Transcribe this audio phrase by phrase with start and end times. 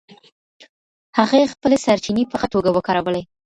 [1.17, 3.23] هغې خپلې سرچینې په ښه توګه وکارولې.